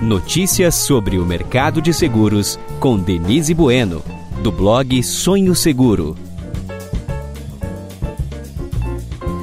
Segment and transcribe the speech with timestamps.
[0.00, 4.02] Notícias sobre o mercado de seguros com Denise Bueno,
[4.42, 6.16] do blog Sonho Seguro.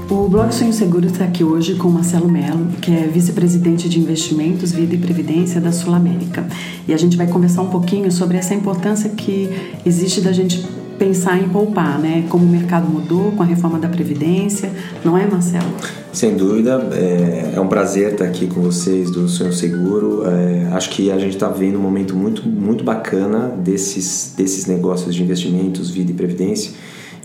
[0.10, 4.72] O blog Sonho Seguro está aqui hoje com Marcelo Melo, que é vice-presidente de investimentos,
[4.72, 6.48] vida e previdência da Sul América.
[6.88, 9.52] E a gente vai conversar um pouquinho sobre essa importância que
[9.86, 10.66] existe da gente
[10.98, 12.26] pensar em poupar, né?
[12.30, 14.72] Como o mercado mudou com a reforma da Previdência,
[15.04, 15.72] não é, Marcelo?
[16.12, 20.24] Sem dúvida, é, é um prazer estar aqui com vocês do Sonho Seguro.
[20.26, 25.14] É, acho que a gente está vendo um momento muito, muito bacana desses, desses negócios
[25.14, 26.72] de investimentos, vida e previdência.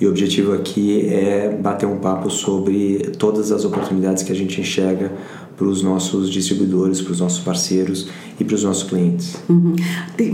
[0.02, 4.60] E o objetivo aqui é bater um papo sobre todas as oportunidades que a gente
[4.60, 5.12] enxerga
[5.56, 8.08] para os nossos distribuidores, para os nossos parceiros
[8.40, 9.36] e para os nossos clientes.
[9.48, 9.76] Uhum.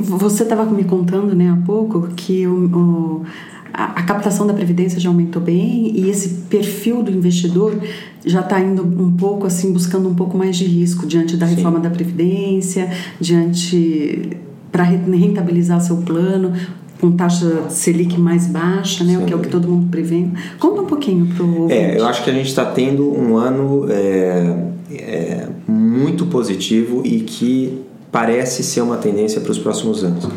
[0.05, 3.23] Você estava me contando né, há pouco que o, o
[3.71, 7.79] a, captação da previdência já aumentou bem e esse perfil do investidor
[8.25, 11.77] já está indo um pouco assim buscando um pouco mais de risco diante da reforma
[11.77, 11.83] Sim.
[11.83, 14.31] da previdência, diante
[14.73, 16.55] para rentabilizar seu plano
[17.01, 20.27] com taxa Selic mais baixa, né, o que é o que todo mundo prevê.
[20.59, 23.87] Conta um pouquinho para o É, eu acho que a gente está tendo um ano
[23.89, 24.57] é,
[24.93, 30.29] é, muito positivo e que parece ser uma tendência para os próximos anos.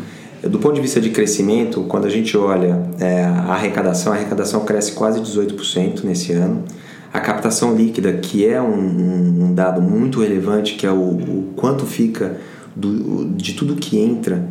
[0.42, 4.64] Do ponto de vista de crescimento, quando a gente olha é, a arrecadação, a arrecadação
[4.64, 6.64] cresce quase 18% nesse ano.
[7.12, 11.86] A captação líquida, que é um, um dado muito relevante, que é o, o quanto
[11.86, 12.38] fica
[12.74, 14.42] do, de tudo que entra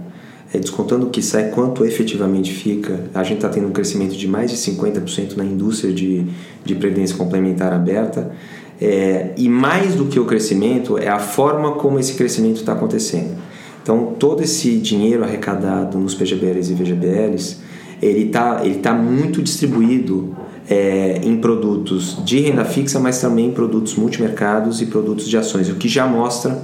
[0.60, 4.52] descontando o que sai, quanto efetivamente fica, a gente está tendo um crescimento de mais
[4.52, 6.26] de 50% na indústria de,
[6.66, 8.32] de previdência complementar aberta.
[8.80, 13.38] É, e mais do que o crescimento, é a forma como esse crescimento está acontecendo.
[13.82, 17.58] Então, todo esse dinheiro arrecadado nos PGBLs e VGBLs,
[18.02, 20.36] ele está ele tá muito distribuído
[20.70, 25.70] é, em produtos de renda fixa, mas também em produtos multimercados e produtos de ações,
[25.70, 26.62] o que já mostra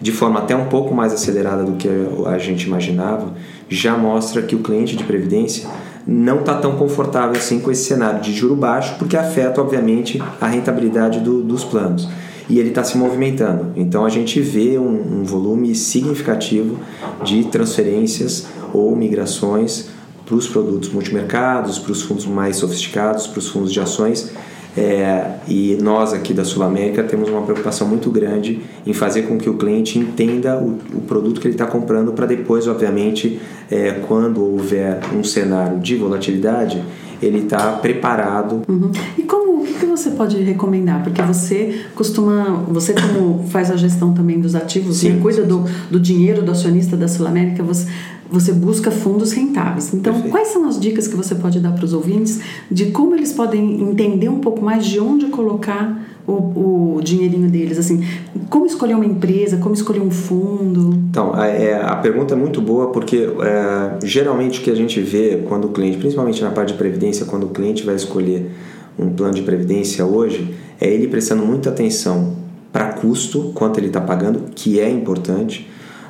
[0.00, 1.88] de forma até um pouco mais acelerada do que
[2.26, 3.34] a gente imaginava,
[3.68, 5.68] já mostra que o cliente de previdência
[6.06, 10.46] não está tão confortável assim com esse cenário de juro baixo, porque afeta, obviamente, a
[10.46, 12.08] rentabilidade do, dos planos.
[12.48, 13.72] E ele está se movimentando.
[13.76, 16.78] Então a gente vê um, um volume significativo
[17.22, 19.88] de transferências ou migrações
[20.24, 24.32] para os produtos multimercados, para os fundos mais sofisticados, para os fundos de ações
[24.76, 29.36] é, e nós aqui da Sul América temos uma preocupação muito grande em fazer com
[29.36, 33.92] que o cliente entenda o, o produto que ele está comprando para depois, obviamente, é,
[34.06, 36.82] quando houver um cenário de volatilidade,
[37.22, 38.62] ele está preparado.
[38.68, 38.90] Uhum.
[39.18, 41.02] E como o que, que você pode recomendar?
[41.02, 45.48] Porque você costuma, você como faz a gestão também dos ativos, sim, e cuida sim,
[45.48, 47.86] do, do dinheiro do acionista da Sul América, você,
[48.30, 49.92] você busca fundos rentáveis.
[49.92, 50.32] Então, Perfeito.
[50.32, 53.82] quais são as dicas que você pode dar para os ouvintes de como eles podem
[53.82, 57.78] entender um pouco mais de onde colocar o, o dinheirinho deles?
[57.78, 58.04] Assim,
[58.48, 60.94] como escolher uma empresa, como escolher um fundo?
[61.10, 65.00] Então, a, é, a pergunta é muito boa porque é, geralmente o que a gente
[65.00, 68.50] vê quando o cliente, principalmente na parte de previdência, quando o cliente vai escolher
[68.98, 72.36] um plano de previdência hoje, é ele prestando muita atenção
[72.72, 75.68] para custo, quanto ele está pagando, que é importante,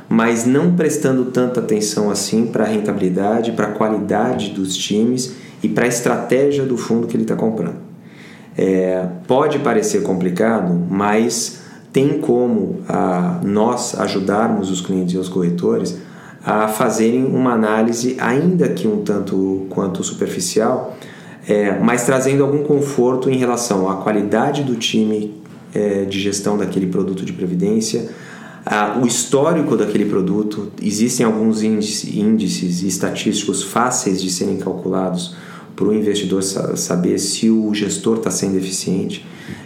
[0.08, 5.68] mas não prestando tanta atenção assim para a rentabilidade, para a qualidade dos times e
[5.68, 7.89] para a estratégia do fundo que ele está comprando.
[8.56, 11.60] É, pode parecer complicado, mas
[11.92, 15.98] tem como a, nós ajudarmos os clientes e os corretores
[16.44, 20.96] a fazerem uma análise, ainda que um tanto quanto superficial,
[21.46, 25.34] é, mas trazendo algum conforto em relação à qualidade do time
[25.74, 28.08] é, de gestão daquele produto de previdência,
[28.64, 30.70] a, o histórico daquele produto.
[30.82, 35.34] Existem alguns índices estatísticos fáceis de serem calculados
[35.80, 39.24] para o investidor saber se o gestor está sendo eficiente.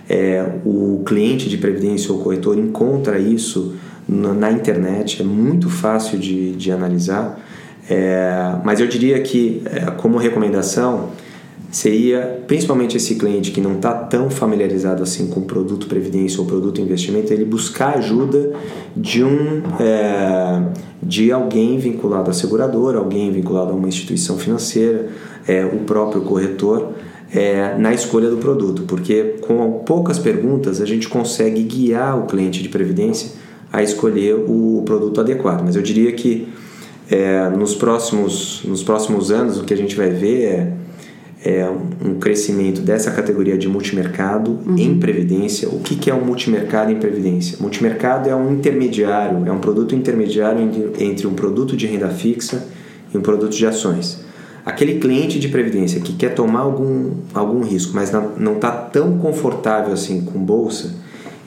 [0.08, 3.74] É, o cliente de previdência ou corretor encontra isso
[4.08, 7.40] na, internet, é muito fácil de, de analisar.
[7.90, 11.10] É, mas eu diria que, é, como recomendação,
[11.72, 16.80] seria principalmente esse cliente que não está tão familiarizado assim com produto previdência ou produto
[16.80, 18.52] investimento, ele buscar ajuda
[18.96, 20.62] de um é,
[21.02, 25.08] de alguém vinculado à seguradora, alguém vinculado a uma instituição financeira,
[25.46, 26.92] é, o próprio corretor
[27.32, 32.62] é, na escolha do produto, porque com poucas perguntas a gente consegue guiar o cliente
[32.62, 33.30] de previdência
[33.72, 35.62] a escolher o produto adequado.
[35.64, 36.48] Mas eu diria que
[37.10, 40.72] é, nos, próximos, nos próximos anos o que a gente vai ver é,
[41.44, 41.70] é
[42.02, 44.78] um crescimento dessa categoria de multimercado uhum.
[44.78, 45.68] em previdência.
[45.68, 47.58] O que, que é um multimercado em previdência?
[47.60, 52.66] Multimercado é um intermediário, é um produto intermediário entre, entre um produto de renda fixa
[53.12, 54.24] e um produto de ações.
[54.64, 59.92] Aquele cliente de previdência que quer tomar algum, algum risco, mas não está tão confortável
[59.92, 60.94] assim com bolsa,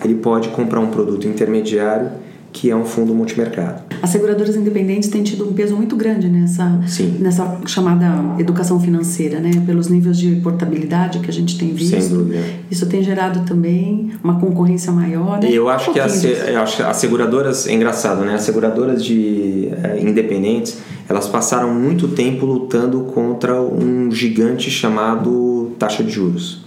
[0.04, 2.10] ele pode comprar um produto intermediário
[2.54, 3.82] que é um fundo multimercado.
[4.02, 7.18] As seguradoras independentes têm tido um peso muito grande nessa, Sim.
[7.20, 9.52] nessa chamada educação financeira, né?
[9.66, 12.00] Pelos níveis de portabilidade que a gente tem visto.
[12.00, 12.40] Sem dúvida.
[12.72, 15.40] Isso tem gerado também uma concorrência maior.
[15.40, 15.50] Né?
[15.52, 16.26] Eu acho Um que disso.
[16.28, 18.34] eu acho que as seguradoras, é engraçado, né?
[18.36, 26.04] As seguradoras de eh, independentes, elas passaram muito tempo lutando contra um gigante chamado taxa
[26.04, 26.66] de juros.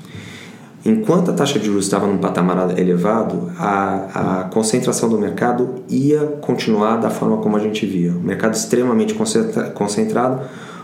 [0.85, 6.21] Enquanto a taxa de juros estava num patamar elevado, a, a concentração do mercado ia
[6.41, 8.13] continuar da forma como a gente via.
[8.13, 10.41] O mercado extremamente concentra- concentrado,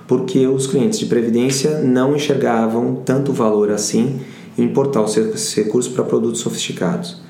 [0.07, 4.21] porque os clientes de previdência não enxergavam tanto valor assim
[4.59, 7.23] em importar os seus recursos para produtos sofisticados.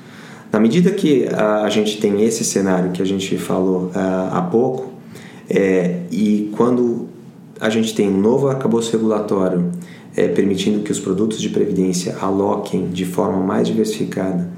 [0.52, 4.42] Na medida que a, a gente tem esse cenário que a gente falou ah, há
[4.42, 4.95] pouco,
[5.48, 7.06] é, e quando
[7.60, 9.70] a gente tem um novo arcabouço regulatório
[10.16, 14.48] é, permitindo que os produtos de previdência aloquem de forma mais diversificada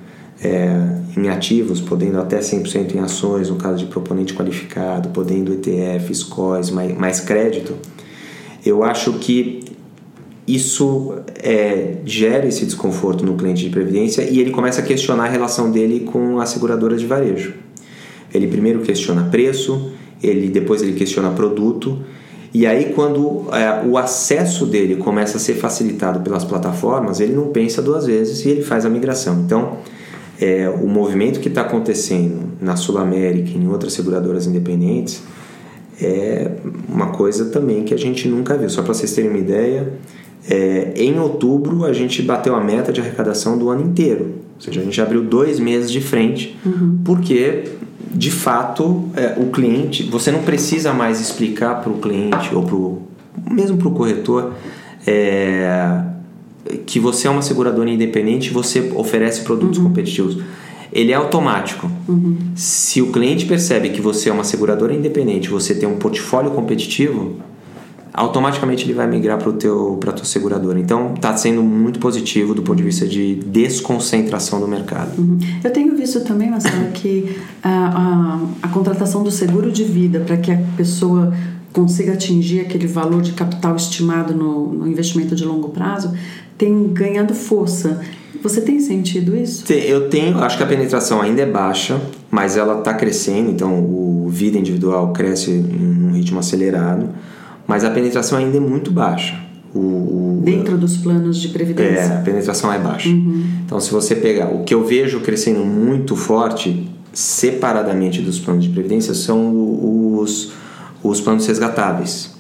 [0.43, 0.69] é,
[1.17, 6.71] em ativos, podendo até 100% em ações, no caso de proponente qualificado, podendo ETFs, COIs,
[6.71, 7.75] mais, mais crédito,
[8.65, 9.61] eu acho que
[10.47, 15.29] isso é, gera esse desconforto no cliente de previdência e ele começa a questionar a
[15.29, 17.55] relação dele com a seguradora de varejo.
[18.33, 21.99] Ele primeiro questiona preço, ele depois ele questiona produto
[22.53, 27.49] e aí quando é, o acesso dele começa a ser facilitado pelas plataformas, ele não
[27.49, 29.43] pensa duas vezes e ele faz a migração.
[29.45, 29.79] Então,
[30.41, 35.23] é, o movimento que está acontecendo na Sul América e em outras seguradoras independentes
[36.01, 36.53] é
[36.89, 38.71] uma coisa também que a gente nunca viu.
[38.71, 39.93] Só para vocês terem uma ideia,
[40.49, 44.35] é, em outubro a gente bateu a meta de arrecadação do ano inteiro.
[44.55, 46.59] Ou seja, a gente abriu dois meses de frente,
[47.05, 47.65] porque
[48.13, 53.03] de fato é, o cliente, você não precisa mais explicar para o cliente ou pro,
[53.51, 54.53] mesmo para o corretor
[55.07, 56.03] é,
[56.87, 60.39] que você é uma seguradora independente e você oferece produtos competitivos.
[60.93, 61.91] Ele é automático.
[62.55, 67.37] Se o cliente percebe que você é uma seguradora independente, você tem um portfólio competitivo,
[68.13, 70.79] automaticamente ele vai migrar para a tua seguradora.
[70.79, 75.19] Então, está sendo muito positivo do ponto de vista de desconcentração do mercado.
[75.19, 75.39] Uhum.
[75.63, 80.37] Eu tenho visto também, Marcelo, que a, a, a contratação do seguro de vida para
[80.37, 81.33] que a pessoa
[81.73, 86.13] consiga atingir aquele valor de capital estimado no, no investimento de longo prazo
[86.57, 88.01] tem ganhado força.
[88.43, 89.71] Você tem sentido isso?
[89.73, 92.01] Eu tenho, acho que a penetração ainda é baixa,
[92.31, 97.09] mas ela está crescendo, então o vida individual cresce em um ritmo acelerado,
[97.69, 99.39] mas a penetração ainda é muito baixa.
[99.75, 102.23] O, Dentro dos planos de é, a previdência.
[102.25, 103.11] penetração é baixa.
[103.11, 108.71] Então, se você pegar o que eu vejo crescendo muito forte, separadamente dos planos de
[108.71, 110.53] previdência, são os,
[111.03, 112.35] os planos resgatáveis.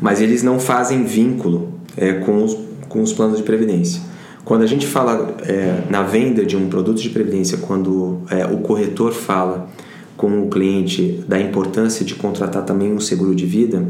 [0.00, 2.56] Mas eles não fazem vínculo é, com, os,
[2.88, 4.00] com os planos de previdência.
[4.42, 8.58] Quando a gente fala é, na venda de um produto de previdência, quando é, o
[8.58, 9.68] corretor fala
[10.16, 13.84] com o cliente da importância de contratar também um seguro de vida,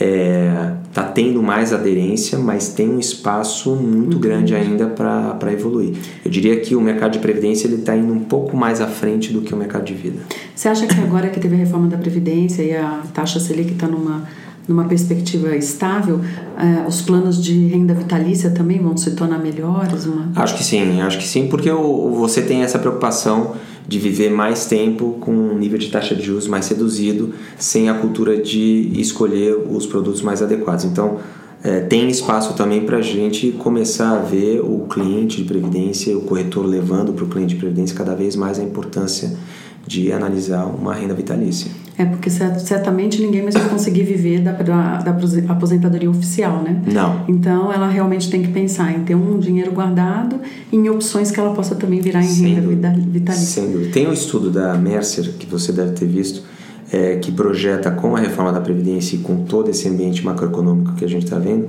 [0.00, 5.94] está tendo mais aderência, mas tem um espaço muito grande ainda para evoluir.
[6.24, 9.42] Eu diria que o mercado de previdência está indo um pouco mais à frente do
[9.42, 10.20] que o mercado de vida.
[10.54, 13.86] Você acha que agora que teve a reforma da Previdência e a taxa Selic está
[13.86, 14.24] numa,
[14.66, 16.20] numa perspectiva estável,
[16.58, 20.06] eh, os planos de renda vitalícia também vão se tornar melhores?
[20.06, 20.30] Uma...
[20.36, 23.54] Acho que sim, acho que sim, porque o, você tem essa preocupação
[23.90, 27.94] de viver mais tempo com um nível de taxa de juros mais reduzido, sem a
[27.94, 30.84] cultura de escolher os produtos mais adequados.
[30.84, 31.18] Então,
[31.60, 36.20] é, tem espaço também para a gente começar a ver o cliente de previdência, o
[36.20, 39.36] corretor levando para o cliente de previdência cada vez mais a importância
[39.84, 41.68] de analisar uma renda vitalícia.
[42.00, 45.10] É, porque cer- certamente ninguém mais vai conseguir viver da, da, da
[45.52, 46.80] aposentadoria oficial, né?
[46.90, 47.24] Não.
[47.28, 50.36] Então, ela realmente tem que pensar em ter um dinheiro guardado
[50.72, 52.94] e em opções que ela possa também virar em Sem renda dúvida.
[52.96, 53.62] vitalícia.
[53.62, 53.90] Sem dúvida.
[53.92, 56.42] Tem um estudo da Mercer, que você deve ter visto,
[56.90, 61.04] é, que projeta com a reforma da Previdência e com todo esse ambiente macroeconômico que
[61.04, 61.68] a gente está vendo,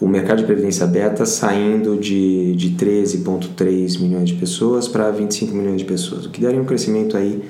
[0.00, 5.78] o mercado de previdência aberta saindo de, de 13,3 milhões de pessoas para 25 milhões
[5.78, 7.42] de pessoas, o que daria um crescimento aí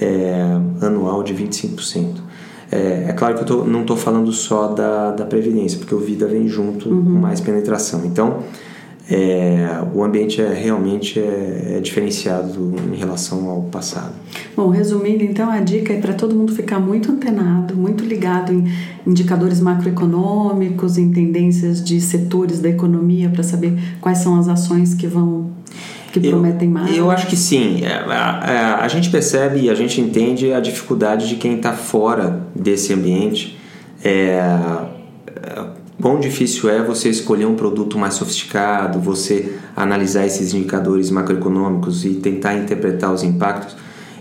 [0.00, 0.42] é,
[0.80, 2.30] anual de 25%.
[2.72, 5.98] É, é claro que eu tô, não estou falando só da, da Previdência, porque o
[5.98, 8.04] Vida vem junto com mais penetração.
[8.04, 8.44] Então,
[9.10, 14.12] é, o ambiente é realmente é, é diferenciado em relação ao passado.
[14.56, 18.70] Bom, resumindo, então, a dica é para todo mundo ficar muito antenado, muito ligado em
[19.04, 25.08] indicadores macroeconômicos, em tendências de setores da economia para saber quais são as ações que
[25.08, 25.50] vão
[26.12, 26.96] que Eu- prometem mais.
[26.96, 27.82] Eu acho que sim.
[27.84, 31.72] É, A, a- a gente percebe e a gente entende a dificuldade de quem está
[31.72, 33.58] fora desse ambiente.
[34.02, 34.40] É,
[35.36, 35.64] é,
[36.00, 42.14] quão difícil é você escolher um produto mais sofisticado, você analisar esses indicadores macroeconômicos e
[42.14, 43.76] tentar interpretar os impactos.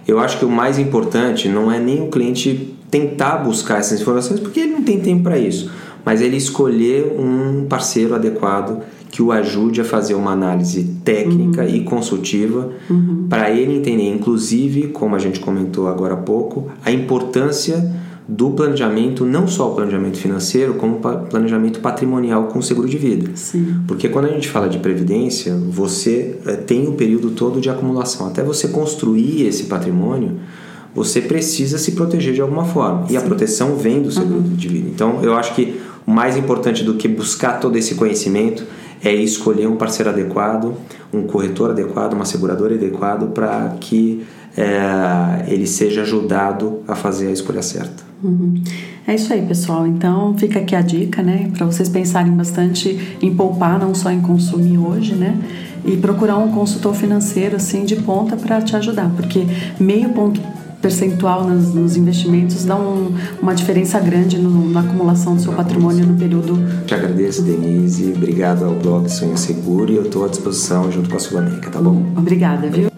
[0.07, 4.39] eu acho que o mais importante não é nem o cliente tentar buscar essas informações,
[4.39, 5.69] porque ele não tem tempo para isso,
[6.03, 11.69] mas ele escolher um parceiro adequado que o ajude a fazer uma análise técnica uhum.
[11.69, 13.25] e consultiva uhum.
[13.27, 17.91] para ele entender, inclusive, como a gente comentou agora há pouco, a importância
[18.27, 23.31] do planejamento, não só o planejamento financeiro, como o planejamento patrimonial com seguro de vida.
[23.33, 23.81] Sim.
[23.87, 28.27] Porque quando a gente fala de previdência, você eh, tem o período todo de acumulação.
[28.27, 30.33] Até você construir esse patrimônio,
[30.93, 33.07] você precisa se proteger de alguma forma.
[33.07, 33.13] Sim.
[33.13, 34.53] E a proteção vem do seguro uhum.
[34.55, 34.89] de vida.
[34.93, 38.63] Então, eu acho que o mais importante do que buscar todo esse conhecimento
[39.03, 40.73] é escolher um parceiro adequado,
[41.13, 44.25] um corretor adequado, uma seguradora adequado para que
[44.57, 48.03] é, ele seja ajudado a fazer a escolha certa.
[48.23, 48.61] Uhum.
[49.07, 49.87] É isso aí, pessoal.
[49.87, 54.21] Então fica aqui a dica, né, para vocês pensarem bastante em poupar, não só em
[54.21, 55.37] consumir hoje, né,
[55.85, 59.45] e procurar um consultor financeiro assim de ponta para te ajudar, porque
[59.79, 60.41] meio ponto
[60.81, 66.05] percentual nos, nos investimentos dá um, uma diferença grande no, na acumulação do seu patrimônio
[66.05, 66.57] no período.
[66.85, 68.13] Te agradeço, Denise.
[68.15, 71.69] Obrigado ao blog Sonho Seguro e eu estou à disposição junto com a Sul América,
[71.69, 72.03] tá bom?
[72.15, 72.88] Obrigada, viu?